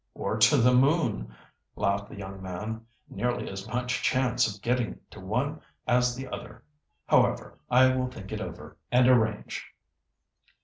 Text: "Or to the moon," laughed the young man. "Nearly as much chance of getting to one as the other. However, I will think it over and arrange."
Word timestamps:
"Or 0.15 0.35
to 0.35 0.57
the 0.57 0.73
moon," 0.73 1.31
laughed 1.75 2.09
the 2.09 2.17
young 2.17 2.41
man. 2.41 2.87
"Nearly 3.07 3.47
as 3.47 3.67
much 3.67 4.01
chance 4.01 4.47
of 4.51 4.59
getting 4.63 4.99
to 5.11 5.19
one 5.19 5.61
as 5.85 6.15
the 6.15 6.27
other. 6.27 6.63
However, 7.05 7.59
I 7.69 7.95
will 7.95 8.07
think 8.07 8.31
it 8.31 8.41
over 8.41 8.77
and 8.91 9.07
arrange." 9.07 9.63